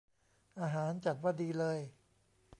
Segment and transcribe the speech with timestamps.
[0.59, 1.79] อาหารจัดว่าดีเลย